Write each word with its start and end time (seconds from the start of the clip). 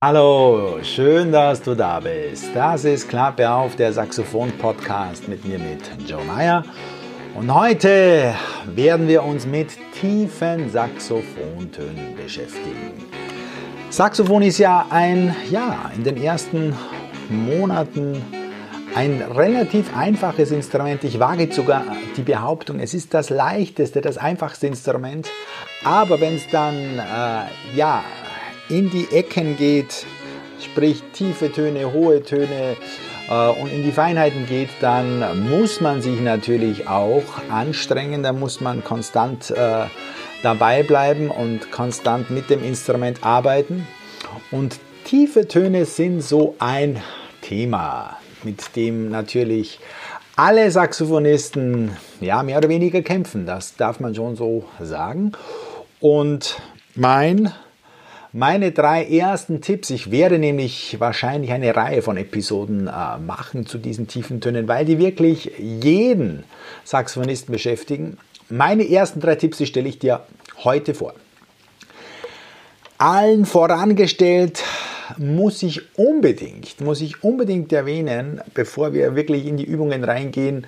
Hallo, 0.00 0.78
schön, 0.84 1.32
dass 1.32 1.60
du 1.60 1.74
da 1.74 1.98
bist. 1.98 2.54
Das 2.54 2.84
ist 2.84 3.08
Klappe 3.08 3.50
auf, 3.50 3.74
der 3.74 3.92
Saxophon-Podcast 3.92 5.26
mit 5.26 5.44
mir, 5.44 5.58
mit 5.58 5.80
Joe 6.08 6.22
Meyer. 6.22 6.62
Und 7.34 7.52
heute 7.52 8.32
werden 8.76 9.08
wir 9.08 9.24
uns 9.24 9.44
mit 9.44 9.70
tiefen 10.00 10.70
Saxophontönen 10.70 12.14
beschäftigen. 12.14 12.92
Saxophon 13.90 14.42
ist 14.42 14.58
ja 14.58 14.86
ein, 14.88 15.34
ja, 15.50 15.90
in 15.96 16.04
den 16.04 16.16
ersten 16.16 16.76
Monaten 17.28 18.22
ein 18.94 19.20
relativ 19.20 19.96
einfaches 19.96 20.52
Instrument. 20.52 21.02
Ich 21.02 21.18
wage 21.18 21.52
sogar 21.52 21.82
die 22.16 22.22
Behauptung, 22.22 22.78
es 22.78 22.94
ist 22.94 23.14
das 23.14 23.30
leichteste, 23.30 24.00
das 24.00 24.16
einfachste 24.16 24.68
Instrument. 24.68 25.28
Aber 25.82 26.20
wenn 26.20 26.36
es 26.36 26.48
dann, 26.52 26.76
äh, 26.76 27.76
ja, 27.76 28.04
in 28.68 28.90
die 28.90 29.08
Ecken 29.12 29.56
geht, 29.56 30.06
sprich 30.60 31.02
tiefe 31.12 31.50
Töne, 31.52 31.92
hohe 31.92 32.22
Töne 32.22 32.76
äh, 33.28 33.48
und 33.48 33.72
in 33.72 33.82
die 33.82 33.92
Feinheiten 33.92 34.46
geht, 34.46 34.70
dann 34.80 35.48
muss 35.48 35.80
man 35.80 36.02
sich 36.02 36.20
natürlich 36.20 36.88
auch 36.88 37.24
anstrengen, 37.50 38.22
da 38.22 38.32
muss 38.32 38.60
man 38.60 38.84
konstant 38.84 39.50
äh, 39.50 39.86
dabei 40.42 40.82
bleiben 40.82 41.30
und 41.30 41.70
konstant 41.70 42.30
mit 42.30 42.50
dem 42.50 42.62
Instrument 42.62 43.24
arbeiten. 43.24 43.86
Und 44.50 44.78
tiefe 45.04 45.48
Töne 45.48 45.84
sind 45.84 46.22
so 46.22 46.54
ein 46.58 47.02
Thema, 47.42 48.18
mit 48.44 48.76
dem 48.76 49.10
natürlich 49.10 49.80
alle 50.36 50.70
Saxophonisten 50.70 51.96
ja 52.20 52.42
mehr 52.42 52.58
oder 52.58 52.68
weniger 52.68 53.02
kämpfen. 53.02 53.46
Das 53.46 53.76
darf 53.76 53.98
man 54.00 54.14
schon 54.14 54.36
so 54.36 54.64
sagen. 54.80 55.32
Und 56.00 56.60
mein 56.94 57.52
meine 58.32 58.72
drei 58.72 59.04
ersten 59.04 59.60
Tipps. 59.60 59.90
Ich 59.90 60.10
werde 60.10 60.38
nämlich 60.38 60.96
wahrscheinlich 61.00 61.52
eine 61.52 61.74
Reihe 61.74 62.02
von 62.02 62.16
Episoden 62.16 62.86
äh, 62.86 63.18
machen 63.18 63.66
zu 63.66 63.78
diesen 63.78 64.06
tiefen 64.06 64.40
Tönen, 64.40 64.68
weil 64.68 64.84
die 64.84 64.98
wirklich 64.98 65.52
jeden 65.58 66.44
Saxophonisten 66.84 67.52
beschäftigen. 67.52 68.18
Meine 68.48 68.88
ersten 68.88 69.20
drei 69.20 69.34
Tipps, 69.34 69.58
die 69.58 69.66
stelle 69.66 69.88
ich 69.88 69.98
dir 69.98 70.22
heute 70.64 70.94
vor. 70.94 71.14
Allen 72.98 73.46
vorangestellt 73.46 74.62
muss 75.16 75.62
ich 75.62 75.96
unbedingt, 75.96 76.80
muss 76.80 77.00
ich 77.00 77.22
unbedingt 77.22 77.72
erwähnen, 77.72 78.40
bevor 78.54 78.92
wir 78.92 79.14
wirklich 79.14 79.46
in 79.46 79.56
die 79.56 79.64
Übungen 79.64 80.04
reingehen, 80.04 80.66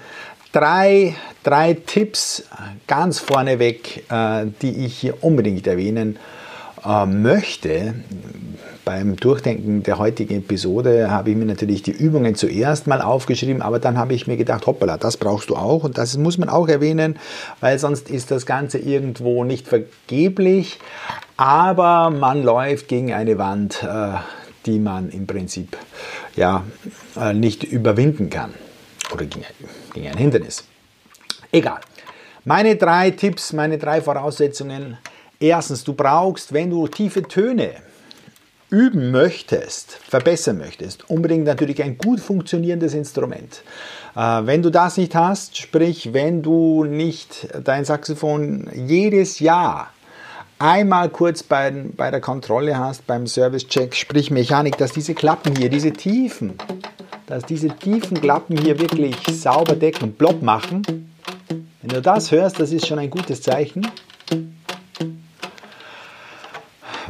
drei, 0.52 1.14
drei 1.42 1.74
Tipps 1.74 2.44
ganz 2.86 3.18
vorneweg, 3.18 4.04
äh, 4.10 4.46
die 4.62 4.86
ich 4.86 4.96
hier 4.96 5.22
unbedingt 5.22 5.66
erwähnen 5.66 6.16
äh, 6.16 6.39
möchte, 7.06 7.94
beim 8.84 9.16
Durchdenken 9.16 9.82
der 9.82 9.98
heutigen 9.98 10.38
Episode 10.38 11.10
habe 11.10 11.30
ich 11.30 11.36
mir 11.36 11.44
natürlich 11.44 11.82
die 11.82 11.90
Übungen 11.90 12.34
zuerst 12.34 12.86
mal 12.86 13.02
aufgeschrieben, 13.02 13.62
aber 13.62 13.78
dann 13.78 13.98
habe 13.98 14.14
ich 14.14 14.26
mir 14.26 14.36
gedacht, 14.36 14.66
hoppala, 14.66 14.96
das 14.96 15.16
brauchst 15.16 15.50
du 15.50 15.56
auch 15.56 15.84
und 15.84 15.98
das 15.98 16.16
muss 16.16 16.38
man 16.38 16.48
auch 16.48 16.68
erwähnen, 16.68 17.18
weil 17.60 17.78
sonst 17.78 18.08
ist 18.10 18.30
das 18.30 18.46
Ganze 18.46 18.78
irgendwo 18.78 19.44
nicht 19.44 19.68
vergeblich, 19.68 20.78
aber 21.36 22.10
man 22.10 22.42
läuft 22.42 22.88
gegen 22.88 23.12
eine 23.12 23.38
Wand, 23.38 23.82
äh, 23.82 24.14
die 24.66 24.78
man 24.78 25.10
im 25.10 25.26
Prinzip 25.26 25.76
ja 26.36 26.64
äh, 27.16 27.34
nicht 27.34 27.64
überwinden 27.64 28.30
kann 28.30 28.54
oder 29.12 29.26
gegen, 29.26 29.44
gegen 29.92 30.08
ein 30.08 30.16
Hindernis. 30.16 30.64
Egal. 31.52 31.80
Meine 32.44 32.76
drei 32.76 33.10
Tipps, 33.10 33.52
meine 33.52 33.76
drei 33.76 34.00
Voraussetzungen 34.00 34.96
Erstens, 35.40 35.84
du 35.84 35.94
brauchst, 35.94 36.52
wenn 36.52 36.68
du 36.68 36.86
tiefe 36.86 37.22
Töne 37.22 37.72
üben 38.68 39.10
möchtest, 39.10 39.92
verbessern 39.92 40.58
möchtest, 40.58 41.08
unbedingt 41.08 41.44
natürlich 41.44 41.82
ein 41.82 41.96
gut 41.96 42.20
funktionierendes 42.20 42.92
Instrument. 42.92 43.62
Äh, 44.14 44.20
wenn 44.44 44.62
du 44.62 44.70
das 44.70 44.98
nicht 44.98 45.14
hast, 45.14 45.56
sprich, 45.56 46.12
wenn 46.12 46.42
du 46.42 46.84
nicht 46.84 47.48
dein 47.64 47.84
Saxophon 47.86 48.68
jedes 48.74 49.40
Jahr 49.40 49.90
einmal 50.58 51.08
kurz 51.08 51.42
bei, 51.42 51.72
bei 51.96 52.10
der 52.10 52.20
Kontrolle 52.20 52.78
hast, 52.78 53.06
beim 53.06 53.26
Service-Check, 53.26 53.96
sprich 53.96 54.30
Mechanik, 54.30 54.76
dass 54.76 54.92
diese 54.92 55.14
Klappen 55.14 55.56
hier, 55.56 55.70
diese 55.70 55.92
Tiefen, 55.92 56.58
dass 57.26 57.44
diese 57.44 57.68
tiefen 57.68 58.20
Klappen 58.20 58.58
hier 58.58 58.78
wirklich 58.78 59.16
sauber 59.26 59.74
decken 59.74 60.04
und 60.04 60.18
plopp 60.18 60.42
machen. 60.42 60.82
Wenn 61.80 61.88
du 61.88 62.02
das 62.02 62.30
hörst, 62.30 62.60
das 62.60 62.72
ist 62.72 62.86
schon 62.86 62.98
ein 62.98 63.08
gutes 63.08 63.40
Zeichen. 63.40 63.86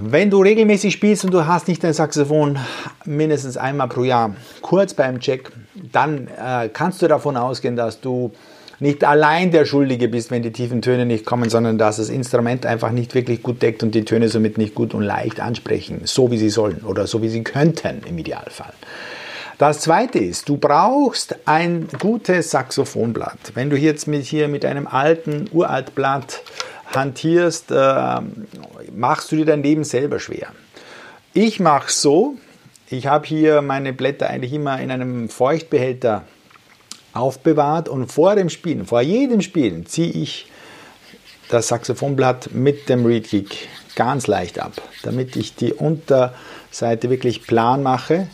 Wenn 0.02 0.30
du 0.30 0.40
regelmäßig 0.40 0.94
spielst 0.94 1.26
und 1.26 1.34
du 1.34 1.46
hast 1.46 1.68
nicht 1.68 1.84
dein 1.84 1.92
Saxophon 1.92 2.58
mindestens 3.04 3.58
einmal 3.58 3.88
pro 3.88 4.02
Jahr 4.02 4.34
kurz 4.62 4.94
beim 4.94 5.20
Check, 5.20 5.52
dann 5.92 6.28
äh, 6.28 6.70
kannst 6.72 7.02
du 7.02 7.08
davon 7.08 7.36
ausgehen, 7.36 7.76
dass 7.76 8.00
du 8.00 8.32
nicht 8.78 9.04
allein 9.04 9.50
der 9.50 9.66
Schuldige 9.66 10.08
bist, 10.08 10.30
wenn 10.30 10.42
die 10.42 10.52
tiefen 10.52 10.80
Töne 10.80 11.04
nicht 11.04 11.26
kommen, 11.26 11.50
sondern 11.50 11.76
dass 11.76 11.98
das 11.98 12.08
Instrument 12.08 12.64
einfach 12.64 12.92
nicht 12.92 13.14
wirklich 13.14 13.42
gut 13.42 13.60
deckt 13.60 13.82
und 13.82 13.94
die 13.94 14.06
Töne 14.06 14.30
somit 14.30 14.56
nicht 14.56 14.74
gut 14.74 14.94
und 14.94 15.02
leicht 15.02 15.38
ansprechen, 15.38 16.00
so 16.04 16.30
wie 16.30 16.38
sie 16.38 16.48
sollen 16.48 16.80
oder 16.86 17.06
so 17.06 17.20
wie 17.20 17.28
sie 17.28 17.44
könnten 17.44 18.00
im 18.08 18.16
Idealfall. 18.16 18.72
Das 19.58 19.80
zweite 19.80 20.18
ist, 20.18 20.48
du 20.48 20.56
brauchst 20.56 21.36
ein 21.44 21.86
gutes 21.98 22.50
Saxophonblatt. 22.50 23.52
Wenn 23.52 23.68
du 23.68 23.76
jetzt 23.76 24.08
mit, 24.08 24.24
hier 24.24 24.48
mit 24.48 24.64
einem 24.64 24.86
alten, 24.86 25.50
uralt 25.52 25.94
Blatt 25.94 26.42
hantierst, 26.94 27.70
äh, 27.70 28.20
machst 28.92 29.32
du 29.32 29.36
dir 29.36 29.46
dein 29.46 29.62
Leben 29.62 29.84
selber 29.84 30.18
schwer. 30.18 30.48
Ich 31.32 31.60
mache 31.60 31.88
es 31.88 32.02
so, 32.02 32.36
ich 32.88 33.06
habe 33.06 33.26
hier 33.26 33.62
meine 33.62 33.92
Blätter 33.92 34.28
eigentlich 34.28 34.52
immer 34.52 34.80
in 34.80 34.90
einem 34.90 35.28
Feuchtbehälter 35.28 36.24
aufbewahrt 37.12 37.88
und 37.88 38.10
vor 38.10 38.34
dem 38.34 38.48
Spielen, 38.48 38.86
vor 38.86 39.00
jedem 39.00 39.40
Spielen 39.40 39.86
ziehe 39.86 40.10
ich 40.10 40.48
das 41.48 41.68
Saxophonblatt 41.68 42.52
mit 42.52 42.88
dem 42.88 43.04
Reedkick 43.04 43.68
ganz 43.96 44.26
leicht 44.26 44.58
ab, 44.60 44.72
damit 45.02 45.36
ich 45.36 45.54
die 45.56 45.72
Unterseite 45.72 47.10
wirklich 47.10 47.46
plan 47.46 47.82
mache. 47.82 48.28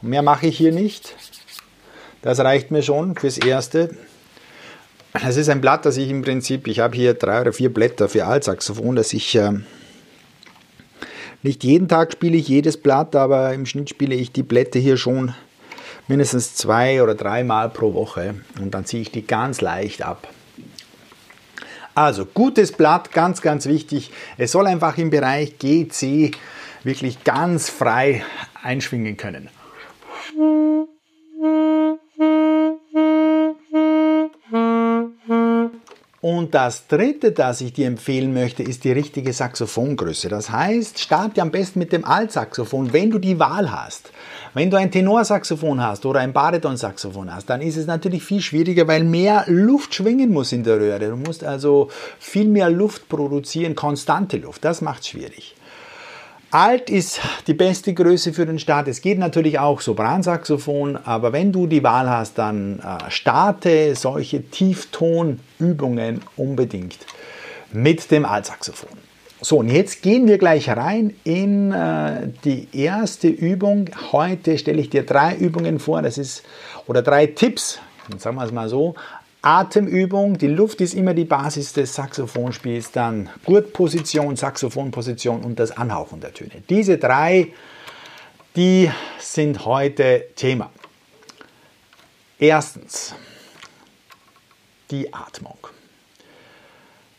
Mehr 0.00 0.22
mache 0.22 0.46
ich 0.46 0.56
hier 0.56 0.72
nicht. 0.72 1.14
Das 2.22 2.38
reicht 2.40 2.70
mir 2.70 2.82
schon 2.82 3.16
fürs 3.16 3.38
Erste. 3.38 3.96
Es 5.24 5.36
ist 5.36 5.48
ein 5.48 5.60
Blatt, 5.60 5.86
das 5.86 5.96
ich 5.96 6.10
im 6.10 6.22
Prinzip, 6.22 6.66
ich 6.66 6.80
habe 6.80 6.96
hier 6.96 7.14
drei 7.14 7.40
oder 7.40 7.52
vier 7.52 7.72
Blätter 7.72 8.08
für 8.08 8.26
Altsaxophon, 8.26 8.96
dass 8.96 9.12
ich 9.12 9.34
äh, 9.34 9.52
nicht 11.42 11.64
jeden 11.64 11.88
Tag 11.88 12.12
spiele 12.12 12.36
ich 12.36 12.48
jedes 12.48 12.76
Blatt, 12.76 13.14
aber 13.14 13.54
im 13.54 13.66
Schnitt 13.66 13.90
spiele 13.90 14.14
ich 14.14 14.32
die 14.32 14.42
Blätter 14.42 14.78
hier 14.78 14.96
schon 14.96 15.34
mindestens 16.08 16.54
zwei 16.54 17.02
oder 17.02 17.14
dreimal 17.14 17.70
pro 17.70 17.94
Woche 17.94 18.34
und 18.60 18.74
dann 18.74 18.84
ziehe 18.84 19.02
ich 19.02 19.10
die 19.10 19.26
ganz 19.26 19.60
leicht 19.60 20.02
ab. 20.02 20.28
Also 21.94 22.26
gutes 22.26 22.72
Blatt, 22.72 23.12
ganz, 23.12 23.40
ganz 23.40 23.66
wichtig. 23.66 24.10
Es 24.36 24.52
soll 24.52 24.66
einfach 24.66 24.98
im 24.98 25.10
Bereich 25.10 25.58
GC 25.58 26.32
wirklich 26.84 27.24
ganz 27.24 27.70
frei 27.70 28.22
einschwingen 28.62 29.16
können. 29.16 29.48
Und 36.28 36.56
das 36.56 36.88
dritte, 36.88 37.30
das 37.30 37.60
ich 37.60 37.72
dir 37.72 37.86
empfehlen 37.86 38.34
möchte, 38.34 38.64
ist 38.64 38.82
die 38.82 38.90
richtige 38.90 39.32
Saxophongröße. 39.32 40.28
Das 40.28 40.50
heißt, 40.50 40.98
starte 40.98 41.40
am 41.40 41.52
besten 41.52 41.78
mit 41.78 41.92
dem 41.92 42.04
Altsaxophon, 42.04 42.92
wenn 42.92 43.12
du 43.12 43.20
die 43.20 43.38
Wahl 43.38 43.70
hast. 43.70 44.10
Wenn 44.52 44.68
du 44.68 44.76
ein 44.76 44.90
Tenorsaxophon 44.90 45.80
hast 45.80 46.04
oder 46.04 46.18
ein 46.18 46.32
Baritonsaxophon 46.32 47.32
hast, 47.32 47.48
dann 47.48 47.62
ist 47.62 47.76
es 47.76 47.86
natürlich 47.86 48.24
viel 48.24 48.40
schwieriger, 48.40 48.88
weil 48.88 49.04
mehr 49.04 49.44
Luft 49.46 49.94
schwingen 49.94 50.32
muss 50.32 50.50
in 50.50 50.64
der 50.64 50.80
Röhre. 50.80 51.10
Du 51.10 51.16
musst 51.16 51.44
also 51.44 51.90
viel 52.18 52.48
mehr 52.48 52.70
Luft 52.70 53.08
produzieren, 53.08 53.76
konstante 53.76 54.38
Luft. 54.38 54.64
Das 54.64 54.80
macht 54.80 55.02
es 55.02 55.08
schwierig. 55.10 55.54
Alt 56.52 56.90
ist 56.90 57.20
die 57.48 57.54
beste 57.54 57.92
Größe 57.92 58.32
für 58.32 58.46
den 58.46 58.60
Start. 58.60 58.86
Es 58.86 59.00
geht 59.00 59.18
natürlich 59.18 59.58
auch 59.58 59.80
Sopransaxophon, 59.80 60.96
aber 60.96 61.32
wenn 61.32 61.50
du 61.50 61.66
die 61.66 61.82
Wahl 61.82 62.08
hast, 62.08 62.38
dann 62.38 62.78
äh, 62.78 63.10
starte 63.10 63.96
solche 63.96 64.42
Tieftonübungen 64.42 66.22
unbedingt 66.36 66.98
mit 67.72 68.10
dem 68.12 68.24
Altsaxophon. 68.24 68.90
So, 69.40 69.58
und 69.58 69.68
jetzt 69.68 70.02
gehen 70.02 70.28
wir 70.28 70.38
gleich 70.38 70.68
rein 70.68 71.14
in 71.24 71.72
äh, 71.72 72.28
die 72.44 72.68
erste 72.72 73.28
Übung. 73.28 73.90
Heute 74.12 74.56
stelle 74.56 74.80
ich 74.80 74.88
dir 74.88 75.04
drei 75.04 75.34
Übungen 75.34 75.80
vor, 75.80 76.00
das 76.00 76.16
ist, 76.16 76.44
oder 76.86 77.02
drei 77.02 77.26
Tipps, 77.26 77.80
sagen 78.18 78.36
wir 78.36 78.44
es 78.44 78.52
mal 78.52 78.68
so, 78.68 78.94
Atemübung, 79.46 80.38
die 80.38 80.48
Luft 80.48 80.80
ist 80.80 80.92
immer 80.92 81.14
die 81.14 81.24
Basis 81.24 81.72
des 81.72 81.94
Saxophonspiels, 81.94 82.90
dann 82.90 83.28
Gurtposition, 83.44 84.34
Saxophonposition 84.34 85.44
und 85.44 85.60
das 85.60 85.70
Anhauchen 85.70 86.20
der 86.20 86.34
Töne. 86.34 86.64
Diese 86.68 86.98
drei, 86.98 87.52
die 88.56 88.90
sind 89.20 89.64
heute 89.64 90.24
Thema. 90.34 90.72
Erstens, 92.40 93.14
die 94.90 95.14
Atmung. 95.14 95.58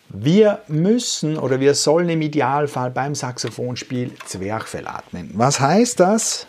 Wir 0.10 0.64
müssen 0.68 1.38
oder 1.38 1.62
wir 1.62 1.76
sollen 1.76 2.10
im 2.10 2.22
Idealfall 2.22 2.92
beim 2.92 3.16
Saxophonspiel 3.16 4.12
Zwerchfell 4.26 4.86
atmen. 4.86 5.32
Was 5.36 5.62
heißt 5.62 6.02
das? 6.02 6.46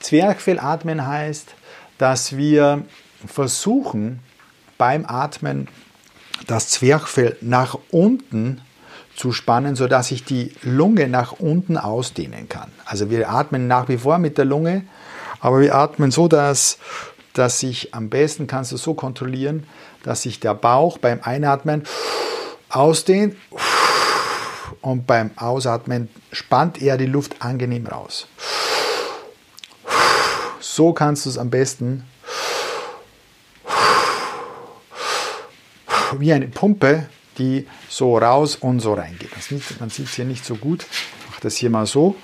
Zwerchfell 0.00 0.58
atmen 0.58 1.06
heißt, 1.06 1.54
dass 1.98 2.34
wir 2.34 2.82
versuchen 3.26 4.20
beim 4.78 5.04
Atmen 5.06 5.68
das 6.46 6.68
Zwerchfell 6.68 7.36
nach 7.40 7.76
unten 7.90 8.62
zu 9.16 9.32
spannen, 9.32 9.74
sodass 9.74 10.12
ich 10.12 10.24
die 10.24 10.52
Lunge 10.62 11.08
nach 11.08 11.32
unten 11.32 11.76
ausdehnen 11.76 12.48
kann. 12.48 12.70
Also 12.84 13.10
wir 13.10 13.28
atmen 13.28 13.66
nach 13.66 13.88
wie 13.88 13.98
vor 13.98 14.18
mit 14.18 14.38
der 14.38 14.44
Lunge, 14.44 14.84
aber 15.40 15.60
wir 15.60 15.74
atmen 15.74 16.12
so, 16.12 16.28
dass, 16.28 16.78
dass 17.32 17.58
sich 17.58 17.94
am 17.94 18.08
besten 18.08 18.46
kannst 18.46 18.70
du 18.70 18.76
so 18.76 18.94
kontrollieren, 18.94 19.64
dass 20.04 20.22
sich 20.22 20.38
der 20.38 20.54
Bauch 20.54 20.98
beim 20.98 21.20
Einatmen 21.22 21.82
ausdehnt 22.68 23.36
und 24.80 25.06
beim 25.06 25.32
Ausatmen 25.36 26.08
spannt 26.30 26.80
er 26.80 26.96
die 26.96 27.06
Luft 27.06 27.42
angenehm 27.42 27.86
raus. 27.86 28.28
So 30.60 30.92
kannst 30.92 31.26
du 31.26 31.30
es 31.30 31.38
am 31.38 31.50
besten 31.50 32.04
wie 36.18 36.32
eine 36.32 36.48
Pumpe, 36.48 37.06
die 37.38 37.66
so 37.88 38.18
raus 38.18 38.56
und 38.56 38.80
so 38.80 38.94
reingeht. 38.94 39.30
Nicht, 39.50 39.80
man 39.80 39.90
sieht 39.90 40.06
es 40.06 40.14
hier 40.14 40.24
nicht 40.24 40.44
so 40.44 40.56
gut. 40.56 40.86
Ich 40.90 41.30
mache 41.30 41.40
das 41.42 41.56
hier 41.56 41.70
mal 41.70 41.86
so. 41.86 42.16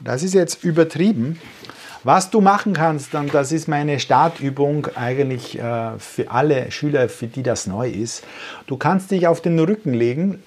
Das 0.00 0.22
ist 0.22 0.34
jetzt 0.34 0.62
übertrieben. 0.62 1.40
Was 2.04 2.30
du 2.30 2.40
machen 2.40 2.74
kannst, 2.74 3.12
und 3.16 3.34
das 3.34 3.50
ist 3.50 3.66
meine 3.66 3.98
Startübung 3.98 4.86
eigentlich 4.94 5.58
äh, 5.58 5.98
für 5.98 6.30
alle 6.30 6.70
Schüler, 6.70 7.08
für 7.08 7.26
die 7.26 7.42
das 7.42 7.66
neu 7.66 7.90
ist. 7.90 8.22
Du 8.68 8.76
kannst 8.76 9.10
dich 9.10 9.26
auf 9.26 9.40
den 9.40 9.58
Rücken 9.58 9.92
legen, 9.92 10.40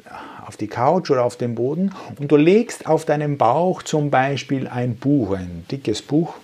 auf 0.45 0.56
die 0.56 0.68
Couch 0.68 1.12
oder 1.12 1.25
auf 1.25 1.36
den 1.36 1.56
Boden 1.56 1.94
und 2.18 2.31
du 2.31 2.38
legst 2.38 2.88
auf 2.88 3.04
deinem 3.04 3.38
Bauch 3.38 3.83
zum 3.83 4.10
Beispiel 4.10 4.69
ein 4.69 4.95
Buch, 4.95 5.36
ein 5.36 5.66
dickes 5.69 6.01
Buch, 6.01 6.36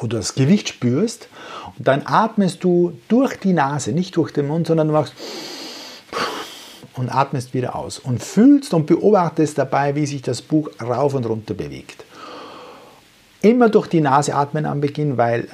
wo 0.00 0.06
du 0.06 0.16
das 0.16 0.34
Gewicht 0.34 0.68
spürst 0.68 1.28
und 1.78 1.86
dann 1.86 2.02
atmest 2.06 2.64
du 2.64 2.98
durch 3.08 3.38
die 3.38 3.52
Nase, 3.52 3.92
nicht 3.92 4.16
durch 4.16 4.32
den 4.32 4.48
Mund, 4.48 4.66
sondern 4.66 4.88
du 4.88 4.94
machst 4.94 5.14
und 6.94 7.14
atmest 7.14 7.54
wieder 7.54 7.76
aus 7.76 7.98
und 7.98 8.22
fühlst 8.22 8.74
und 8.74 8.86
beobachtest 8.86 9.58
dabei, 9.58 9.94
wie 9.94 10.06
sich 10.06 10.22
das 10.22 10.42
Buch 10.42 10.70
rauf 10.82 11.14
und 11.14 11.26
runter 11.26 11.54
bewegt. 11.54 12.04
Immer 13.42 13.68
durch 13.68 13.86
die 13.86 14.00
Nase 14.00 14.34
atmen 14.34 14.66
am 14.66 14.80
Beginn, 14.80 15.16
weil 15.16 15.48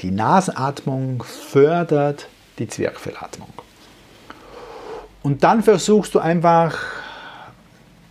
die 0.00 0.10
Nasenatmung 0.10 1.22
fördert 1.22 2.26
die 2.58 2.68
Zwerchfellatmung. 2.68 3.52
Und 5.22 5.44
dann 5.44 5.62
versuchst 5.62 6.14
du 6.14 6.18
einfach 6.18 6.78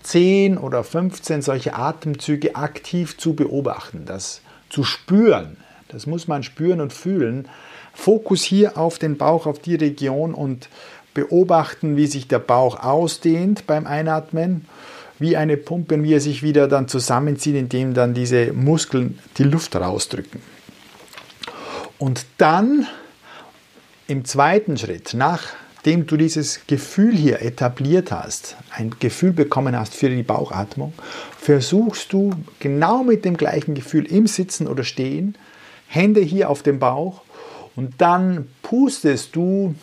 10 0.04 0.58
oder 0.58 0.84
15 0.84 1.42
solche 1.42 1.76
Atemzüge 1.76 2.56
aktiv 2.56 3.18
zu 3.18 3.34
beobachten, 3.34 4.06
das 4.06 4.42
zu 4.70 4.84
spüren. 4.84 5.58
Das 5.90 6.06
muss 6.06 6.28
man 6.28 6.44
spüren 6.44 6.82
und 6.82 6.94
fühlen. 6.94 7.48
Fokus 7.94 8.44
hier 8.44 8.78
auf 8.78 9.00
den 9.00 9.18
Bauch, 9.18 9.48
auf 9.48 9.60
die 9.60 9.76
Region 9.76 10.34
und 10.34 10.70
beobachten, 11.16 11.98
wie 11.98 12.06
sich 12.06 12.28
der 12.28 12.40
Bauch 12.40 12.80
ausdehnt 12.80 13.66
beim 13.66 13.88
Einatmen, 13.88 14.66
wie 15.18 15.36
eine 15.36 15.58
Pumpe, 15.58 16.02
wie 16.04 16.14
er 16.14 16.22
sich 16.22 16.44
wieder 16.44 16.68
dann 16.68 16.88
zusammenzieht, 16.88 17.56
indem 17.56 17.96
dann 17.96 18.14
diese 18.14 18.54
Muskeln 18.54 19.20
die 19.38 19.44
Luft 19.44 19.76
rausdrücken. 19.76 20.42
Und 21.98 22.26
dann 22.38 22.88
im 24.08 24.24
zweiten 24.26 24.78
Schritt, 24.78 25.16
nachdem 25.16 26.06
du 26.06 26.18
dieses 26.18 26.68
Gefühl 26.68 27.16
hier 27.16 27.42
etabliert 27.42 28.12
hast, 28.12 28.56
ein 28.76 28.92
Gefühl 29.00 29.34
bekommen 29.34 29.78
hast 29.78 29.96
für 29.96 30.10
die 30.10 30.24
Bauchatmung, 30.24 30.94
versuchst 31.38 32.14
du 32.14 32.32
genau 32.60 33.04
mit 33.04 33.26
dem 33.26 33.38
gleichen 33.38 33.74
Gefühl 33.74 34.06
im 34.06 34.28
Sitzen 34.28 34.68
oder 34.68 34.84
Stehen, 34.84 35.36
Hände 35.90 36.22
hier 36.22 36.50
auf 36.50 36.64
dem 36.64 36.80
Bauch 36.80 37.22
und 37.76 37.96
dann 37.98 38.48
pustest 38.62 39.36
du 39.36 39.76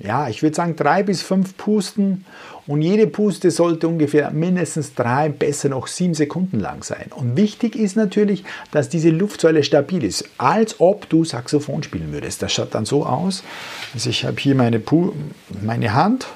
ja, 0.00 0.28
ich 0.28 0.42
würde 0.42 0.56
sagen 0.56 0.76
drei 0.76 1.02
bis 1.02 1.22
fünf 1.22 1.56
Pusten 1.56 2.24
und 2.66 2.82
jede 2.82 3.06
Puste 3.06 3.50
sollte 3.50 3.88
ungefähr 3.88 4.30
mindestens 4.32 4.94
drei, 4.94 5.28
besser 5.28 5.68
noch 5.68 5.86
sieben 5.86 6.14
Sekunden 6.14 6.60
lang 6.60 6.82
sein. 6.82 7.10
Und 7.14 7.36
wichtig 7.36 7.76
ist 7.76 7.96
natürlich, 7.96 8.44
dass 8.70 8.88
diese 8.88 9.10
Luftsäule 9.10 9.62
stabil 9.62 10.02
ist, 10.02 10.24
als 10.36 10.80
ob 10.80 11.08
du 11.08 11.24
Saxophon 11.24 11.82
spielen 11.82 12.12
würdest. 12.12 12.42
Das 12.42 12.52
schaut 12.52 12.74
dann 12.74 12.84
so 12.84 13.06
aus. 13.06 13.44
Also 13.94 14.10
ich 14.10 14.24
habe 14.24 14.36
hier 14.38 14.54
meine, 14.54 14.80
Pu 14.80 15.12
meine 15.62 15.94
Hand 15.94 16.26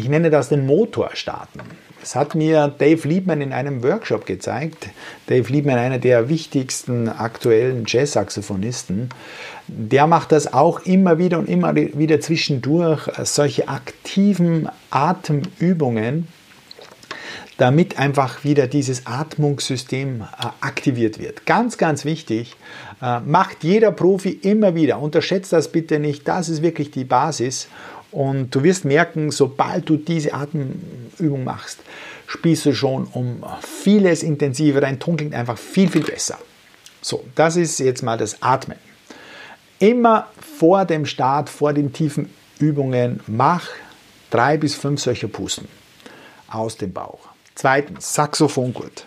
nenne 0.11 0.29
das 0.29 0.49
den 0.49 0.65
Motor 0.67 1.09
starten. 1.13 1.61
Das 1.99 2.15
hat 2.15 2.33
mir 2.33 2.67
Dave 2.67 3.07
Liebman 3.07 3.41
in 3.41 3.53
einem 3.53 3.83
Workshop 3.83 4.25
gezeigt. 4.25 4.89
Dave 5.27 5.51
Liebman, 5.51 5.77
einer 5.77 5.99
der 5.99 6.29
wichtigsten 6.29 7.07
aktuellen 7.09 7.83
Jazz-Saxophonisten, 7.85 9.09
der 9.67 10.07
macht 10.07 10.31
das 10.31 10.51
auch 10.51 10.79
immer 10.79 11.19
wieder 11.19 11.37
und 11.37 11.47
immer 11.47 11.75
wieder 11.75 12.19
zwischendurch, 12.19 13.07
solche 13.23 13.67
aktiven 13.67 14.67
Atemübungen, 14.89 16.27
damit 17.57 17.99
einfach 17.99 18.43
wieder 18.43 18.65
dieses 18.65 19.05
Atmungssystem 19.05 20.21
äh, 20.21 20.47
aktiviert 20.61 21.19
wird. 21.19 21.45
Ganz, 21.45 21.77
ganz 21.77 22.05
wichtig, 22.05 22.55
äh, 23.03 23.19
macht 23.19 23.63
jeder 23.63 23.91
Profi 23.91 24.31
immer 24.31 24.73
wieder. 24.73 24.99
Unterschätzt 24.99 25.53
das 25.53 25.71
bitte 25.71 25.99
nicht, 25.99 26.27
das 26.27 26.49
ist 26.49 26.63
wirklich 26.63 26.89
die 26.89 27.03
Basis. 27.03 27.67
Und 28.11 28.53
du 28.53 28.63
wirst 28.63 28.85
merken, 28.85 29.31
sobald 29.31 29.87
du 29.89 29.97
diese 29.97 30.33
Atemübung 30.33 31.43
machst, 31.43 31.79
spielst 32.27 32.65
du 32.65 32.73
schon 32.73 33.05
um 33.13 33.43
vieles 33.61 34.23
intensiver. 34.23 34.81
Dein 34.81 34.99
Ton 34.99 35.17
klingt 35.17 35.33
einfach 35.33 35.57
viel, 35.57 35.89
viel 35.89 36.03
besser. 36.03 36.37
So, 37.01 37.23
das 37.35 37.55
ist 37.55 37.79
jetzt 37.79 38.03
mal 38.03 38.17
das 38.17 38.41
Atmen. 38.41 38.77
Immer 39.79 40.27
vor 40.57 40.85
dem 40.85 41.05
Start, 41.05 41.49
vor 41.49 41.73
den 41.73 41.93
tiefen 41.93 42.29
Übungen, 42.59 43.21
mach 43.27 43.67
drei 44.29 44.57
bis 44.57 44.75
fünf 44.75 45.01
solcher 45.01 45.27
Pusten 45.27 45.67
aus 46.47 46.77
dem 46.77 46.93
Bauch. 46.93 47.19
Zweitens, 47.55 48.13
Saxophongurt. 48.13 49.05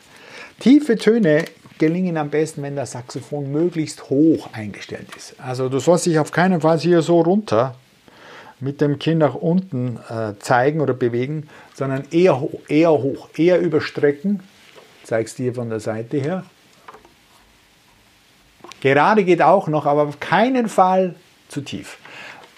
Tiefe 0.59 0.97
Töne 0.97 1.45
gelingen 1.79 2.17
am 2.17 2.31
besten, 2.31 2.63
wenn 2.63 2.77
das 2.77 2.93
Saxophon 2.93 3.51
möglichst 3.53 4.11
hoch 4.11 4.49
eingestellt 4.53 5.09
ist. 5.17 5.35
Also 5.39 5.69
du 5.69 5.79
sollst 5.79 6.07
dich 6.07 6.19
auf 6.19 6.33
keinen 6.33 6.61
Fall 6.61 6.79
hier 6.79 7.03
so 7.03 7.21
runter 7.21 7.77
mit 8.61 8.81
dem 8.81 8.99
Kinn 8.99 9.19
nach 9.19 9.35
unten 9.35 9.99
äh, 10.09 10.39
zeigen 10.39 10.81
oder 10.81 10.95
bewegen, 10.95 11.49
sondern 11.75 12.05
eher 12.11 12.41
hoch, 12.41 12.61
eher 12.69 12.93
hoch, 12.93 13.29
eher 13.37 13.61
überstrecken. 13.61 14.41
Zeigst 15.03 15.39
dir 15.39 15.55
von 15.55 15.69
der 15.69 15.81
Seite 15.81 16.19
her. 16.19 16.45
Gerade 18.81 19.25
geht 19.25 19.43
auch 19.43 19.69
noch, 19.69 19.87
aber 19.87 20.03
auf 20.03 20.21
keinen 20.21 20.69
Fall 20.69 21.15
zu 21.49 21.63
tief. 21.63 21.99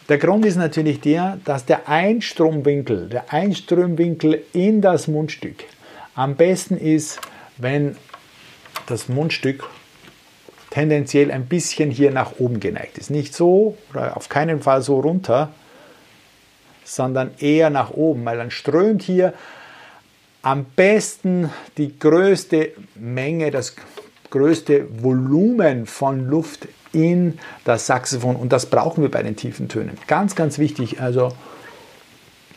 Der 0.09 0.19
Grund 0.19 0.45
ist 0.45 0.57
natürlich 0.57 1.01
der, 1.01 1.39
dass 1.45 1.67
der 1.67 1.89
Einstromwinkel, 1.89 3.09
der 3.09 3.33
Einströmwinkel 3.33 4.45
in 4.53 4.81
das 4.81 5.09
Mundstück 5.09 5.65
am 6.15 6.37
besten 6.37 6.77
ist, 6.77 7.21
wenn 7.59 7.97
das 8.87 9.09
Mundstück 9.09 9.65
tendenziell 10.71 11.31
ein 11.31 11.47
bisschen 11.47 11.91
hier 11.91 12.11
nach 12.11 12.39
oben 12.39 12.61
geneigt 12.61 12.99
ist. 12.99 13.11
Nicht 13.11 13.35
so 13.35 13.77
oder 13.93 14.17
auf 14.17 14.29
keinen 14.29 14.63
Fall 14.63 14.83
so 14.83 15.01
runter, 15.01 15.53
sondern 16.87 17.33
eher 17.39 17.69
nach 17.71 17.91
oben, 17.91 18.25
weil 18.25 18.39
dann 18.39 18.51
strömt 18.51 19.03
hier 19.03 19.35
am 20.43 20.65
besten 20.65 21.51
die 21.77 21.99
größte 21.99 22.71
Menge, 22.95 23.51
das 23.51 23.75
größte 24.31 24.87
Volumen 25.03 25.87
von 25.87 26.29
Luft 26.29 26.69
in 26.93 27.39
das 27.65 27.87
Saxophon 27.87 28.37
und 28.37 28.53
das 28.53 28.67
brauchen 28.67 29.03
wir 29.03 29.11
bei 29.11 29.23
den 29.23 29.37
tiefen 29.37 29.69
Tönen. 29.69 29.99
Ganz, 30.07 30.37
ganz 30.37 30.59
wichtig, 30.59 31.01
also 31.01 31.33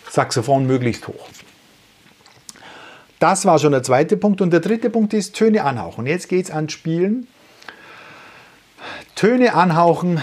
Saxophon 0.09 0.67
möglichst 0.67 1.07
hoch. 1.07 1.27
Das 3.17 3.45
war 3.45 3.59
schon 3.59 3.71
der 3.71 3.83
zweite 3.83 4.15
Punkt 4.15 4.39
und 4.41 4.51
der 4.51 4.61
dritte 4.61 4.89
Punkt 4.89 5.13
ist 5.13 5.35
Töne 5.35 5.63
anhauchen. 5.63 6.05
Jetzt 6.05 6.29
geht 6.29 6.45
es 6.45 6.51
ans 6.51 6.71
Spielen. 6.71 7.27
Töne 9.15 9.55
anhauchen 9.55 10.21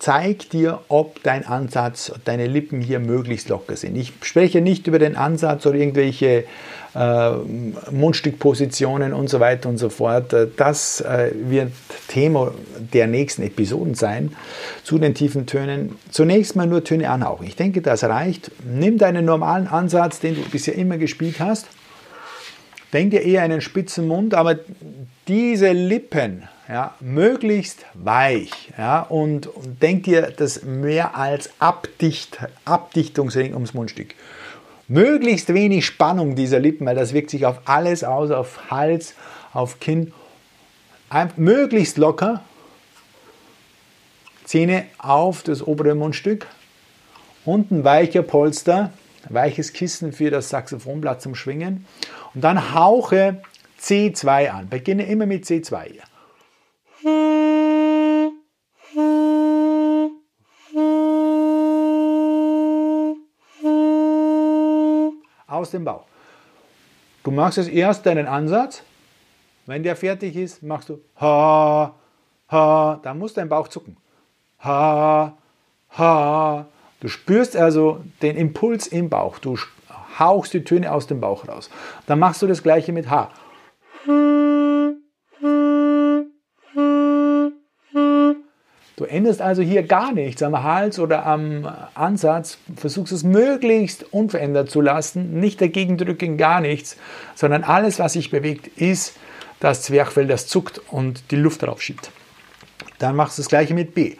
zeigt 0.00 0.54
dir, 0.54 0.80
ob 0.88 1.22
dein 1.22 1.46
Ansatz, 1.46 2.10
deine 2.24 2.46
Lippen 2.46 2.80
hier 2.80 2.98
möglichst 2.98 3.50
locker 3.50 3.76
sind. 3.76 3.96
Ich 3.96 4.14
spreche 4.22 4.62
nicht 4.62 4.86
über 4.86 4.98
den 4.98 5.14
Ansatz 5.14 5.66
oder 5.66 5.76
irgendwelche 5.76 6.44
äh, 6.94 7.30
Mundstückpositionen 7.90 9.12
und 9.12 9.28
so 9.28 9.40
weiter 9.40 9.68
und 9.68 9.76
so 9.76 9.90
fort. 9.90 10.34
Das 10.56 11.02
äh, 11.02 11.32
wird 11.34 11.72
Thema 12.08 12.52
der 12.78 13.08
nächsten 13.08 13.42
Episoden 13.42 13.94
sein 13.94 14.34
zu 14.84 14.98
den 14.98 15.14
tiefen 15.14 15.44
Tönen. 15.44 15.96
Zunächst 16.10 16.56
mal 16.56 16.66
nur 16.66 16.82
Töne 16.82 17.10
anhauchen. 17.10 17.46
Ich 17.46 17.56
denke, 17.56 17.82
das 17.82 18.02
reicht. 18.02 18.50
Nimm 18.64 18.96
deinen 18.96 19.26
normalen 19.26 19.68
Ansatz, 19.68 20.18
den 20.18 20.34
du 20.34 20.40
bisher 20.48 20.76
immer 20.76 20.96
gespielt 20.96 21.40
hast. 21.40 21.66
Denk 22.94 23.10
dir 23.10 23.20
eher 23.20 23.42
einen 23.42 23.60
spitzen 23.60 24.08
Mund, 24.08 24.32
aber 24.32 24.58
diese 25.28 25.72
Lippen 25.72 26.48
ja, 26.70 26.94
möglichst 27.00 27.84
weich 27.94 28.50
ja, 28.78 29.00
und, 29.00 29.48
und 29.48 29.82
denk 29.82 30.04
dir 30.04 30.32
das 30.36 30.62
mehr 30.62 31.16
als 31.16 31.50
Abdicht, 31.58 32.38
Abdichtungsring 32.64 33.54
ums 33.54 33.74
Mundstück. 33.74 34.14
Möglichst 34.86 35.52
wenig 35.52 35.84
Spannung 35.84 36.36
dieser 36.36 36.60
Lippen, 36.60 36.86
weil 36.86 36.94
das 36.94 37.12
wirkt 37.12 37.30
sich 37.30 37.44
auf 37.44 37.60
alles 37.64 38.04
aus, 38.04 38.30
auf 38.30 38.70
Hals, 38.70 39.14
auf 39.52 39.80
Kinn. 39.80 40.12
Ein, 41.08 41.32
möglichst 41.36 41.98
locker. 41.98 42.42
Zähne 44.44 44.84
auf 44.98 45.42
das 45.42 45.66
obere 45.66 45.94
Mundstück. 45.94 46.46
Unten 47.44 47.84
weicher 47.84 48.22
Polster, 48.22 48.92
weiches 49.28 49.72
Kissen 49.72 50.12
für 50.12 50.30
das 50.30 50.48
Saxophonblatt 50.48 51.22
zum 51.22 51.34
Schwingen. 51.34 51.86
Und 52.34 52.42
dann 52.42 52.74
hauche 52.74 53.42
C2 53.80 54.50
an. 54.50 54.68
Beginne 54.68 55.06
immer 55.06 55.26
mit 55.26 55.44
C2 55.44 55.82
hier. 55.84 56.02
Aus 65.60 65.70
dem 65.70 65.84
Bauch. 65.84 66.04
Du 67.22 67.30
machst 67.30 67.58
jetzt 67.58 67.70
erst 67.70 68.06
deinen 68.06 68.26
Ansatz. 68.26 68.82
Wenn 69.66 69.82
der 69.82 69.94
fertig 69.94 70.36
ist, 70.36 70.62
machst 70.62 70.88
du 70.88 71.00
ha, 71.20 71.94
ha. 72.50 73.00
Dann 73.02 73.18
muss 73.18 73.34
dein 73.34 73.48
Bauch 73.48 73.68
zucken. 73.68 73.96
Ha, 74.64 75.36
ha. 75.96 76.66
Du 77.00 77.08
spürst 77.08 77.56
also 77.56 78.00
den 78.20 78.36
Impuls 78.36 78.86
im 78.86 79.08
Bauch. 79.08 79.38
Du 79.38 79.56
hauchst 80.18 80.52
die 80.54 80.64
Töne 80.64 80.92
aus 80.92 81.06
dem 81.06 81.20
Bauch 81.20 81.48
raus. 81.48 81.70
Dann 82.06 82.18
machst 82.18 82.42
du 82.42 82.46
das 82.46 82.62
gleiche 82.62 82.92
mit 82.92 83.08
Ha. 83.10 83.30
Änderst 89.10 89.42
also 89.42 89.62
hier 89.62 89.82
gar 89.82 90.12
nichts 90.12 90.42
am 90.42 90.62
Hals 90.62 90.98
oder 90.98 91.26
am 91.26 91.70
Ansatz, 91.94 92.58
versuchst 92.76 93.12
es 93.12 93.24
möglichst 93.24 94.12
unverändert 94.12 94.70
zu 94.70 94.80
lassen, 94.80 95.40
nicht 95.40 95.60
dagegen 95.60 95.98
drücken, 95.98 96.36
gar 96.36 96.60
nichts, 96.60 96.96
sondern 97.34 97.64
alles, 97.64 97.98
was 97.98 98.14
sich 98.14 98.30
bewegt, 98.30 98.68
ist 98.78 99.16
das 99.58 99.82
Zwerchfell, 99.82 100.26
das 100.26 100.46
zuckt 100.46 100.80
und 100.90 101.30
die 101.30 101.36
Luft 101.36 101.62
darauf 101.62 101.82
schiebt. 101.82 102.10
Dann 102.98 103.16
machst 103.16 103.38
du 103.38 103.42
das 103.42 103.48
gleiche 103.48 103.74
mit 103.74 103.94
B. 103.94 104.16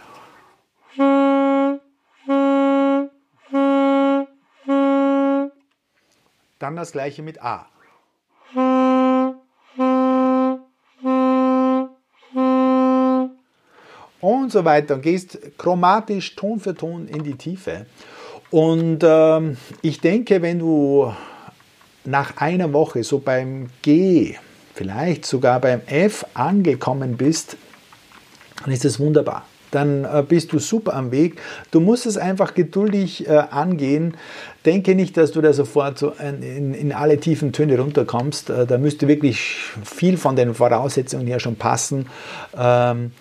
Dann 6.59 6.76
das 6.76 6.92
gleiche 6.92 7.23
mit 7.23 7.42
A. 7.42 7.66
und 14.50 14.52
so 14.52 14.64
weiter 14.64 14.97
und 14.97 15.02
gehst 15.02 15.38
chromatisch 15.59 16.35
Ton 16.35 16.59
für 16.59 16.75
Ton 16.75 17.07
in 17.07 17.23
die 17.23 17.37
Tiefe. 17.37 17.87
Und 18.50 18.99
ähm, 19.04 19.57
ich 19.80 20.00
denke, 20.00 20.42
wenn 20.42 20.59
du 20.59 21.12
nach 22.04 22.38
einer 22.38 22.73
Woche 22.73 23.04
so 23.04 23.21
beim 23.21 23.69
G, 23.83 24.35
vielleicht 24.75 25.25
sogar 25.25 25.61
beim 25.61 25.83
F 25.87 26.26
angekommen 26.35 27.16
bist, 27.16 27.57
dann 28.64 28.73
ist 28.73 28.85
das 28.85 28.99
wunderbar. 28.99 29.47
Dann 29.71 30.04
äh, 30.04 30.25
bist 30.28 30.52
du 30.52 30.59
super 30.59 30.95
am 30.95 31.12
Weg. 31.12 31.40
Du 31.71 31.78
musst 31.78 32.07
es 32.07 32.19
einfach 32.19 32.54
geduldig 32.54 33.28
äh, 33.28 33.45
angehen. 33.52 34.16
Denke 34.66 34.97
nicht, 34.97 35.16
dass 35.16 35.30
du 35.30 35.40
da 35.40 35.52
sofort 35.52 35.97
so 35.97 36.11
in, 36.11 36.75
in 36.75 36.92
alle 36.92 37.21
tiefen 37.21 37.52
Töne 37.52 37.78
runterkommst. 37.78 38.50
Äh, 38.50 38.66
da 38.66 38.78
müsste 38.78 39.07
wirklich 39.07 39.54
viel 39.85 40.16
von 40.16 40.35
den 40.35 40.54
Voraussetzungen 40.54 41.28
her 41.28 41.38
schon 41.38 41.54
passen. 41.54 42.07
Ähm, 42.59 43.12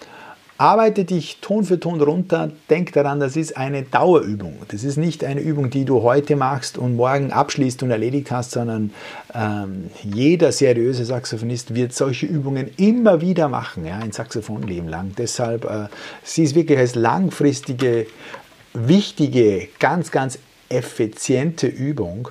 Arbeite 0.59 1.05
dich 1.05 1.37
Ton 1.39 1.63
für 1.63 1.79
Ton 1.79 2.01
runter. 2.01 2.51
Denk 2.69 2.91
daran, 2.91 3.21
das 3.21 3.37
ist 3.37 3.55
eine 3.55 3.83
Dauerübung. 3.83 4.57
Das 4.67 4.83
ist 4.83 4.97
nicht 4.97 5.23
eine 5.23 5.39
Übung, 5.39 5.69
die 5.69 5.85
du 5.85 6.03
heute 6.03 6.35
machst 6.35 6.77
und 6.77 6.97
morgen 6.97 7.31
abschließt 7.31 7.81
und 7.81 7.91
erledigt 7.91 8.29
hast, 8.29 8.51
sondern 8.51 8.91
ähm, 9.33 9.89
jeder 10.03 10.51
seriöse 10.51 11.05
Saxophonist 11.05 11.75
wird 11.75 11.93
solche 11.93 12.25
Übungen 12.25 12.71
immer 12.75 13.21
wieder 13.21 13.47
machen, 13.47 13.85
ja, 13.85 13.99
ein 13.99 14.11
Saxophonleben 14.11 14.89
lang. 14.89 15.13
Deshalb, 15.17 15.63
äh, 15.63 15.87
sie 16.23 16.43
ist 16.43 16.55
wirklich 16.55 16.77
als 16.77 16.95
langfristige, 16.95 18.05
wichtige, 18.73 19.69
ganz, 19.79 20.11
ganz 20.11 20.39
effiziente 20.67 21.67
Übung. 21.67 22.27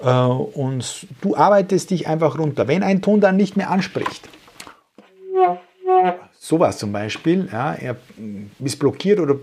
Äh, 0.00 0.10
und 0.10 1.08
du 1.22 1.36
arbeitest 1.36 1.90
dich 1.90 2.06
einfach 2.06 2.38
runter. 2.38 2.68
Wenn 2.68 2.84
ein 2.84 3.02
Ton 3.02 3.20
dann 3.20 3.36
nicht 3.36 3.56
mehr 3.56 3.70
anspricht, 3.72 4.28
sowas 6.54 6.78
zum 6.78 6.92
Beispiel, 6.92 7.48
ja, 7.50 7.74
er 7.74 7.96
ist 8.60 8.78
blockiert 8.78 9.18
oder 9.18 9.36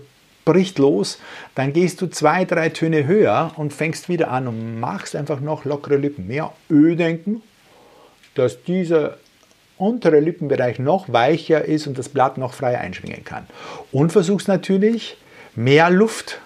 bricht 0.44 0.78
los, 0.78 1.18
dann 1.54 1.72
gehst 1.72 2.00
du 2.00 2.06
zwei, 2.06 2.44
drei 2.44 2.70
Töne 2.70 3.06
höher 3.06 3.52
und 3.56 3.72
fängst 3.72 4.08
wieder 4.08 4.30
an 4.30 4.48
und 4.48 4.80
machst 4.80 5.14
einfach 5.14 5.40
noch 5.40 5.64
lockere 5.64 5.96
Lippen. 5.96 6.26
Mehr 6.26 6.52
Ö 6.70 6.96
denken, 6.96 7.42
dass 8.34 8.62
dieser 8.64 9.18
untere 9.76 10.20
Lippenbereich 10.20 10.78
noch 10.78 11.12
weicher 11.12 11.64
ist 11.64 11.86
und 11.86 11.98
das 11.98 12.08
Blatt 12.08 12.38
noch 12.38 12.54
frei 12.54 12.78
einschwingen 12.78 13.24
kann. 13.24 13.46
Und 13.90 14.10
versuchst 14.10 14.48
natürlich 14.48 15.16
mehr 15.54 15.90
Luft 15.90 16.40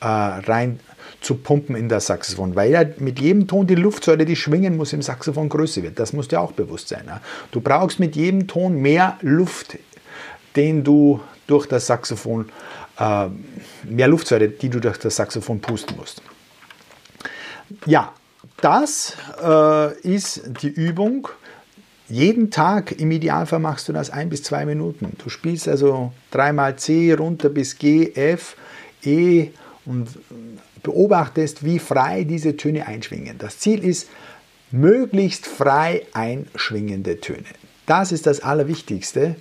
äh, 0.00 0.06
rein 0.06 0.80
zu 1.20 1.34
pumpen 1.34 1.76
in 1.76 1.88
das 1.88 2.06
Saxophon, 2.06 2.56
weil 2.56 2.70
ja 2.70 2.84
mit 2.98 3.20
jedem 3.20 3.46
Ton 3.46 3.66
die 3.66 3.74
Luftsäule, 3.74 4.24
die 4.24 4.36
schwingen 4.36 4.76
muss, 4.76 4.92
im 4.92 5.02
Saxophon 5.02 5.48
größer 5.48 5.82
wird. 5.82 5.98
Das 5.98 6.12
muss 6.12 6.28
dir 6.28 6.40
auch 6.40 6.52
bewusst 6.52 6.88
sein. 6.88 7.04
Ja? 7.06 7.20
Du 7.50 7.60
brauchst 7.60 8.00
mit 8.00 8.16
jedem 8.16 8.46
Ton 8.46 8.76
mehr 8.80 9.18
Luft 9.20 9.78
den 10.56 10.84
du 10.84 11.20
durch 11.46 11.66
das 11.66 11.86
Saxophon, 11.86 12.48
äh, 12.98 13.26
mehr 13.84 14.08
Luftsäure, 14.08 14.48
die 14.48 14.68
du 14.68 14.80
durch 14.80 14.98
das 14.98 15.16
Saxophon 15.16 15.60
pusten 15.60 15.96
musst. 15.96 16.22
Ja, 17.86 18.12
das 18.60 19.16
äh, 19.42 19.98
ist 20.00 20.42
die 20.62 20.68
Übung. 20.68 21.28
Jeden 22.08 22.50
Tag 22.50 22.98
im 22.98 23.10
Idealfall 23.12 23.60
machst 23.60 23.88
du 23.88 23.92
das 23.92 24.10
ein 24.10 24.28
bis 24.28 24.42
zwei 24.42 24.66
Minuten. 24.66 25.16
Du 25.22 25.28
spielst 25.28 25.68
also 25.68 26.12
dreimal 26.30 26.76
C 26.76 27.12
runter 27.12 27.48
bis 27.48 27.78
G, 27.78 28.12
F, 28.14 28.56
E 29.04 29.50
und 29.86 30.08
beobachtest, 30.82 31.64
wie 31.64 31.78
frei 31.78 32.24
diese 32.24 32.56
Töne 32.56 32.86
einschwingen. 32.86 33.38
Das 33.38 33.58
Ziel 33.58 33.84
ist, 33.84 34.08
möglichst 34.72 35.46
frei 35.46 36.06
einschwingende 36.12 37.20
Töne. 37.20 37.44
Das 37.86 38.12
ist 38.12 38.26
das 38.26 38.40
Allerwichtigste. 38.40 39.36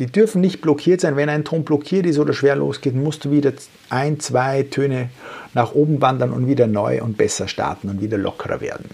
Die 0.00 0.06
dürfen 0.06 0.40
nicht 0.40 0.62
blockiert 0.62 1.02
sein. 1.02 1.14
Wenn 1.14 1.28
ein 1.28 1.44
Ton 1.44 1.62
blockiert 1.62 2.06
ist 2.06 2.18
oder 2.18 2.32
schwer 2.32 2.56
losgeht, 2.56 2.94
musst 2.94 3.26
du 3.26 3.30
wieder 3.30 3.52
ein, 3.90 4.18
zwei 4.18 4.62
Töne 4.62 5.10
nach 5.52 5.74
oben 5.74 6.00
wandern 6.00 6.32
und 6.32 6.48
wieder 6.48 6.66
neu 6.66 7.02
und 7.02 7.18
besser 7.18 7.48
starten 7.48 7.90
und 7.90 8.00
wieder 8.00 8.16
lockerer 8.16 8.62
werden. 8.62 8.86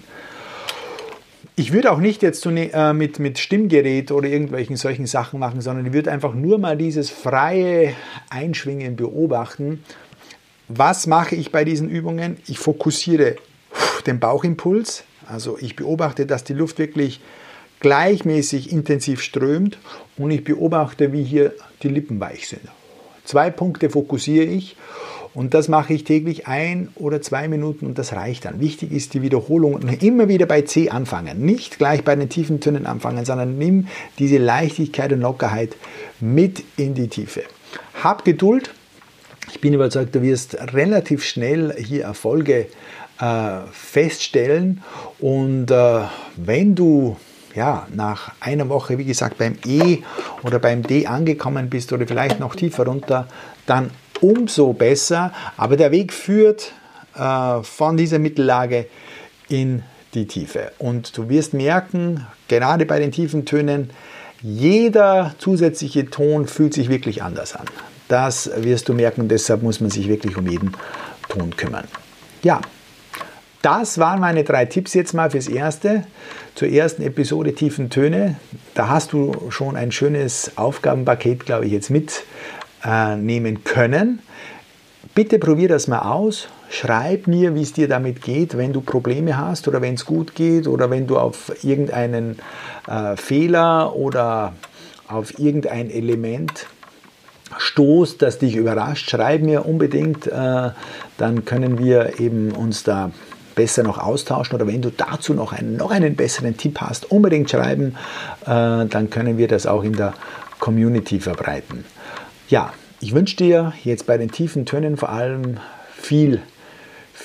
Ich 1.55 1.73
würde 1.73 1.93
auch 1.93 2.01
nicht 2.01 2.23
jetzt 2.23 2.45
ne, 2.45 2.73
äh, 2.73 2.93
mit, 2.93 3.21
mit 3.21 3.39
Stimmgerät 3.39 4.11
oder 4.11 4.29
irgendwelchen 4.29 4.77
solchen 4.77 5.07
Sachen 5.07 5.39
machen, 5.39 5.61
sondern 5.61 5.87
ich 5.87 5.93
würde 5.93 6.11
einfach 6.11 6.35
nur 6.35 6.59
mal 6.59 6.77
dieses 6.77 7.09
freie 7.09 7.95
Einschwingen 8.29 8.97
beobachten. 8.97 9.85
Was 10.67 11.07
mache 11.07 11.37
ich 11.37 11.53
bei 11.53 11.65
diesen 11.65 11.89
Übungen? 11.89 12.37
Ich 12.49 12.59
fokussiere 12.59 13.37
den 14.09 14.19
Bauchimpuls. 14.19 15.05
Also 15.29 15.57
ich 15.61 15.77
beobachte, 15.77 16.27
dass 16.27 16.43
die 16.43 16.53
Luft 16.53 16.81
wirklich 16.81 17.21
gleichmäßig 17.80 18.73
intensiv 18.73 19.21
strömt 19.21 19.78
und 20.16 20.30
ich 20.30 20.45
beobachte, 20.45 21.12
wie 21.12 21.23
hier 21.23 21.52
die 21.83 21.88
Lippen 21.88 22.21
weich 22.21 22.49
sind. 22.49 22.62
Zwei 23.25 23.50
Punkte 23.50 23.90
fokussiere 23.90 24.45
ich 24.45 24.76
und 25.35 25.52
das 25.52 25.68
mache 25.68 25.92
ich 25.92 26.04
täglich 26.04 26.47
ein 26.47 26.88
oder 26.95 27.21
zwei 27.21 27.47
Minuten 27.49 27.85
und 27.85 27.99
das 27.99 28.14
reicht 28.14 28.47
dann. 28.47 28.59
Wichtig 28.59 28.92
ist 28.92 29.12
die 29.12 29.21
Wiederholung 29.21 29.75
und 29.75 30.02
immer 30.02 30.28
wieder 30.28 30.47
bei 30.47 30.62
C 30.62 30.88
anfangen. 30.88 31.45
Nicht 31.45 31.76
gleich 31.76 32.04
bei 32.04 32.16
den 32.16 32.30
tiefen 32.30 32.61
Tönen 32.61 32.87
anfangen, 32.87 33.25
sondern 33.26 33.59
nimm 33.59 33.88
diese 34.18 34.38
Leichtigkeit 34.38 35.12
und 35.12 35.21
Lockerheit 35.21 35.76
mit 36.21 36.64
in 36.78 36.95
die 36.95 37.09
Tiefe. 37.09 37.42
Hab 38.02 38.25
Geduld. 38.25 38.71
Ich 39.50 39.61
bin 39.61 39.75
überzeugt, 39.75 40.14
du 40.14 40.23
wirst 40.23 40.56
relativ 40.73 41.23
schnell 41.23 41.75
hier 41.78 42.04
Erfolge 42.04 42.68
äh, 43.21 43.59
feststellen 43.73 44.83
und 45.18 45.71
äh, 45.71 46.00
wenn 46.37 46.75
du 46.75 47.16
ja, 47.57 47.87
nach 47.93 48.33
einer 48.41 48.69
Woche, 48.69 48.99
wie 48.99 49.05
gesagt, 49.05 49.39
beim 49.39 49.57
E 49.65 49.99
oder 50.43 50.59
beim 50.59 50.83
D 50.83 51.07
angekommen 51.07 51.71
bist 51.71 51.93
oder 51.93 52.07
vielleicht 52.07 52.39
noch 52.39 52.55
tiefer 52.55 52.85
runter, 52.85 53.27
dann 53.65 53.91
umso 54.21 54.75
besser. 54.75 55.33
Aber 55.57 55.77
der 55.77 55.91
Weg 55.91 56.13
führt 56.13 56.73
äh, 57.17 57.63
von 57.63 57.97
dieser 57.97 58.19
Mittellage 58.19 58.87
in 59.49 59.83
die 60.13 60.27
Tiefe. 60.27 60.73
Und 60.79 61.17
du 61.17 61.31
wirst 61.31 61.55
merken, 61.55 62.27
gerade 62.49 62.85
bei 62.85 62.99
den 63.01 63.11
tiefen 63.11 63.47
Tönen, 63.47 63.91
jeder 64.43 65.35
zusätzliche 65.39 66.11
Ton 66.11 66.47
fühlt 66.47 66.75
sich 66.75 66.91
wirklich 66.91 67.23
anders 67.23 67.57
an. 67.57 67.65
Das 68.09 68.51
wirst 68.55 68.89
du 68.89 68.93
merken, 68.93 69.29
deshalb 69.29 69.63
muss 69.63 69.81
man 69.81 69.91
sich 69.91 70.09
wirklich 70.09 70.37
um 70.37 70.47
jeden 70.47 70.73
Ton 71.31 71.57
kümmern. 71.57 71.85
Ja, 72.43 72.61
das 73.63 73.99
waren 73.99 74.21
meine 74.21 74.45
drei 74.45 74.67
Tipps 74.67 74.95
jetzt 74.95 75.15
mal 75.15 75.31
fürs 75.31 75.49
Erste. 75.49 76.05
Zur 76.57 76.69
ersten 76.69 77.03
Episode 77.03 77.55
Tiefen 77.55 77.91
Töne. 77.91 78.37
Da 78.73 78.89
hast 78.89 79.13
du 79.13 79.51
schon 79.51 79.77
ein 79.77 79.93
schönes 79.93 80.53
Aufgabenpaket, 80.57 81.45
glaube 81.45 81.67
ich, 81.67 81.73
jetzt 81.73 81.91
mitnehmen 81.91 83.63
können. 83.63 84.21
Bitte 85.15 85.39
probier 85.39 85.69
das 85.69 85.87
mal 85.87 85.99
aus. 85.99 86.49
Schreib 86.71 87.27
mir, 87.27 87.55
wie 87.55 87.61
es 87.61 87.75
dir 87.75 87.89
damit 87.89 88.23
geht, 88.23 88.57
wenn 88.57 88.73
du 88.73 88.81
Probleme 88.81 89.37
hast 89.37 89.69
oder 89.69 89.83
wenn 89.83 89.97
es 89.97 90.07
gut 90.07 90.35
geht 90.35 90.67
oder 90.67 90.89
wenn 90.89 91.07
du 91.07 91.19
auf 91.19 91.63
irgendeinen 91.63 92.39
äh, 92.89 93.17
Fehler 93.17 93.95
oder 93.95 94.55
auf 95.09 95.39
irgendein 95.39 95.91
Element 95.91 96.69
stoßt, 97.59 98.23
das 98.23 98.39
dich 98.39 98.57
überrascht. 98.57 99.11
Schreib 99.11 99.43
mir 99.43 99.67
unbedingt, 99.67 100.27
äh, 100.27 100.71
dann 101.19 101.45
können 101.45 101.79
wir 101.79 102.19
eben 102.19 102.53
uns 102.53 102.83
da 102.83 103.11
besser 103.57 103.83
noch 103.83 103.99
austauschen 103.99 104.55
oder 104.55 104.69
wenn 104.69 104.83
du 104.83 104.91
dazu 104.91 105.35
noch 105.35 105.53
einen, 105.53 105.77
noch 105.77 105.91
einen 105.91 106.15
besseren 106.15 106.57
Tipp 106.57 106.81
hast, 106.81 107.11
unbedingt 107.11 107.51
schreiben, 107.51 107.97
äh, 108.43 108.87
dann 108.87 109.11
können 109.11 109.39
wir 109.39 109.49
das 109.49 109.67
auch 109.67 109.83
in 109.83 109.95
der 109.95 110.15
Community 110.61 111.19
verbreiten. 111.19 111.85
Ja, 112.49 112.73
ich 113.01 113.13
wünsche 113.13 113.37
dir 113.37 113.73
jetzt 113.83 114.07
bei 114.07 114.17
den 114.17 114.31
tiefen 114.31 114.65
Tönen 114.65 114.97
vor 114.97 115.09
allem 115.09 115.59
viel 115.97 116.41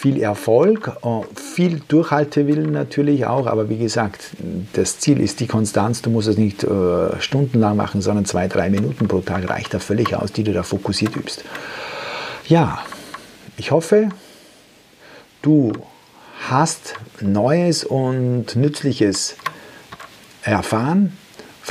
viel 0.02 0.20
Erfolg, 0.20 0.94
äh, 1.04 1.22
viel 1.36 1.80
Durchhaltewillen 1.88 2.72
natürlich 2.72 3.28
auch, 3.28 3.46
aber 3.46 3.70
wie 3.70 3.78
gesagt, 3.78 4.32
das 4.74 4.98
Ziel 5.00 5.20
ist 5.20 5.40
die 5.42 5.46
Konstanz. 5.46 6.02
Du 6.02 6.10
musst 6.10 6.28
es 6.28 6.38
nicht 6.38 6.64
äh, 6.64 7.22
stundenlang 7.22 7.78
machen, 7.78 8.02
sondern 8.02 8.26
zwei, 8.26 8.48
drei 8.48 8.72
Minuten 8.72 9.08
pro 9.08 9.20
Tag 9.20 9.48
reicht 9.48 9.76
da 9.76 9.80
völlig 9.80 10.16
aus, 10.16 10.32
die 10.32 10.44
du 10.44 10.54
da 10.54 10.64
fokussiert 10.64 11.16
übst. 11.16 11.44
Ja, 12.48 12.80
ich 13.58 13.70
hoffe, 13.70 14.10
du 15.44 15.74
hast 16.50 16.96
Neues 17.22 17.84
und 17.84 18.56
Nützliches 18.56 19.36
erfahren 20.44 21.18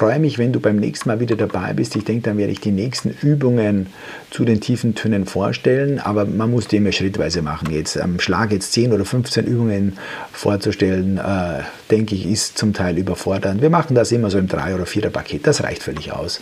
freue 0.00 0.18
mich, 0.18 0.38
wenn 0.38 0.52
du 0.52 0.60
beim 0.60 0.76
nächsten 0.76 1.08
Mal 1.08 1.20
wieder 1.20 1.36
dabei 1.36 1.72
bist. 1.72 1.96
Ich 1.96 2.04
denke, 2.04 2.22
dann 2.22 2.38
werde 2.38 2.52
ich 2.52 2.60
die 2.60 2.70
nächsten 2.70 3.10
Übungen 3.10 3.88
zu 4.30 4.44
den 4.44 4.60
tiefen 4.60 4.94
Tönen 4.94 5.26
vorstellen, 5.26 5.98
aber 5.98 6.24
man 6.24 6.50
muss 6.50 6.68
die 6.68 6.76
immer 6.76 6.92
schrittweise 6.92 7.42
machen. 7.42 7.70
Jetzt 7.70 8.00
am 8.00 8.20
Schlag 8.20 8.52
jetzt 8.52 8.72
10 8.72 8.92
oder 8.92 9.04
15 9.04 9.44
Übungen 9.46 9.98
vorzustellen, 10.32 11.18
äh, 11.18 11.64
denke 11.90 12.14
ich, 12.14 12.26
ist 12.26 12.56
zum 12.56 12.72
Teil 12.72 12.96
überfordernd. 12.96 13.60
Wir 13.60 13.70
machen 13.70 13.94
das 13.94 14.12
immer 14.12 14.30
so 14.30 14.38
im 14.38 14.48
3- 14.48 14.74
oder 14.74 14.84
4er 14.84 15.10
Paket, 15.10 15.46
das 15.46 15.62
reicht 15.62 15.82
völlig 15.82 16.12
aus. 16.12 16.40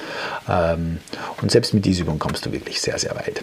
Ähm, 0.49 0.99
und 1.41 1.51
selbst 1.51 1.75
mit 1.75 1.85
dieser 1.85 2.03
Übung 2.03 2.19
kommst 2.19 2.47
du 2.47 2.53
wirklich 2.53 2.81
sehr, 2.81 2.99
sehr 2.99 3.17
weit. 3.17 3.43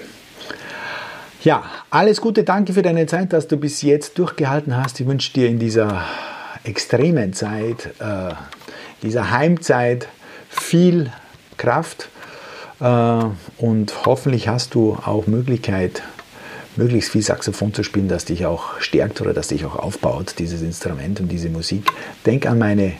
Ja, 1.45 1.63
alles 1.91 2.21
Gute, 2.21 2.43
danke 2.43 2.73
für 2.73 2.81
deine 2.81 3.05
Zeit, 3.05 3.31
dass 3.31 3.47
du 3.47 3.57
bis 3.57 3.83
jetzt 3.83 4.17
durchgehalten 4.17 4.75
hast. 4.75 4.99
Ich 4.99 5.05
wünsche 5.05 5.31
dir 5.31 5.47
in 5.47 5.59
dieser 5.59 6.03
extremen 6.63 7.33
Zeit 7.33 7.85
äh, 7.99 8.33
dieser 9.03 9.29
Heimzeit 9.29 10.07
viel 10.49 11.11
Kraft 11.57 12.09
äh, 12.79 12.85
und 13.59 13.93
hoffentlich 14.07 14.47
hast 14.47 14.73
du 14.73 14.97
auch 15.05 15.27
Möglichkeit, 15.27 16.01
möglichst 16.77 17.11
viel 17.11 17.21
Saxophon 17.21 17.75
zu 17.75 17.83
spielen, 17.83 18.07
das 18.07 18.25
dich 18.25 18.47
auch 18.47 18.79
stärkt 18.79 19.21
oder 19.21 19.35
das 19.35 19.49
dich 19.49 19.65
auch 19.65 19.75
aufbaut, 19.75 20.33
dieses 20.39 20.63
Instrument 20.63 21.19
und 21.19 21.27
diese 21.27 21.49
Musik. 21.49 21.91
Denk 22.25 22.47
an 22.47 22.57
meine 22.57 22.93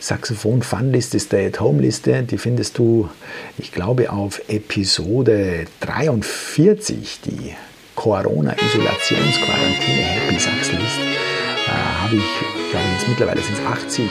Saxophon-Fun-Liste, 0.00 1.20
Stay-at-Home-Liste. 1.20 2.24
Die 2.24 2.38
findest 2.38 2.76
du, 2.76 3.08
ich 3.56 3.70
glaube, 3.70 4.10
auf 4.10 4.42
Episode 4.48 5.66
43, 5.78 7.20
die 7.24 7.54
Corona-Isolations-Quarantäne 7.94 10.02
Happy 10.02 10.38
Sax 10.38 10.72
List. 10.72 11.00
Äh, 11.00 11.70
Habe 12.02 12.16
ich, 12.16 12.24
glaube 12.70 12.84
ich, 12.86 12.92
jetzt 12.98 13.08
mittlerweile 13.08 13.40
sind 13.40 13.56
es 13.58 13.64
80 13.64 14.10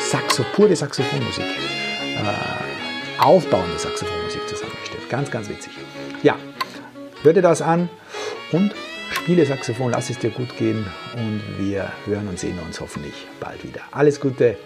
Saxo, 0.00 0.44
pure 0.54 0.74
Saxophonmusik, 0.74 1.44
äh, 1.44 3.22
aufbauende 3.22 3.78
Saxophonmusik 3.78 4.48
zusammengestellt. 4.48 5.08
Ganz, 5.08 5.30
ganz 5.30 5.48
witzig. 5.48 5.72
Ja, 6.22 6.36
hör 7.22 7.32
dir 7.32 7.42
das 7.42 7.62
an 7.62 7.88
und 8.52 8.72
spiele 9.12 9.46
Saxophon, 9.46 9.92
lass 9.92 10.10
es 10.10 10.18
dir 10.18 10.30
gut 10.30 10.56
gehen 10.56 10.84
und 11.14 11.42
wir 11.58 11.92
hören 12.06 12.26
und 12.28 12.38
sehen 12.38 12.58
uns 12.58 12.80
hoffentlich 12.80 13.26
bald 13.38 13.62
wieder. 13.62 13.82
Alles 13.92 14.20
Gute, 14.20 14.56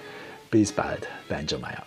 bis 0.51 0.73
bald, 0.73 1.07
dein 1.29 1.47
Joe 1.47 1.61
Meyer. 1.61 1.85